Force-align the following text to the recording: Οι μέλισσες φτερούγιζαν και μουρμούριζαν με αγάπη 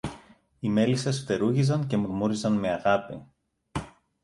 Οι 0.59 0.69
μέλισσες 0.69 1.19
φτερούγιζαν 1.19 1.87
και 1.87 1.97
μουρμούριζαν 1.97 2.53
με 2.53 2.69
αγάπη 2.71 3.25